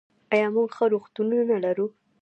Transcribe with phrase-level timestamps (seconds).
[0.33, 1.87] آیا موږ ښه روغتونونه لرو؟